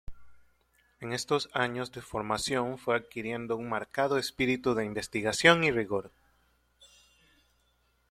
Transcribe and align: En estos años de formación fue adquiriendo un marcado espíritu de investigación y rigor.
En 0.99 1.13
estos 1.13 1.47
años 1.53 1.91
de 1.91 2.01
formación 2.01 2.79
fue 2.79 2.95
adquiriendo 2.95 3.55
un 3.55 3.69
marcado 3.69 4.17
espíritu 4.17 4.73
de 4.73 4.83
investigación 4.85 5.63
y 5.63 5.69
rigor. 5.69 6.11